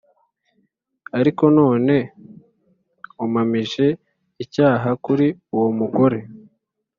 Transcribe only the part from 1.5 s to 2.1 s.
none